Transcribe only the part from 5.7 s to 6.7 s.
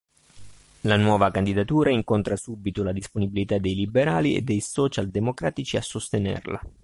a sostenerla.